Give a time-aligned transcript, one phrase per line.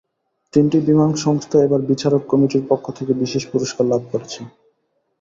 [0.53, 4.39] তিনটি বিমান সংস্থা এবার বিচারক কমিটির পক্ষ থেকে বিশেষ পুরস্কার লাভ করেছে।